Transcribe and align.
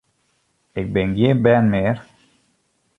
Ik 0.79 0.87
bin 0.93 1.09
gjin 1.17 1.39
bern 1.43 1.65
mear! 1.73 1.97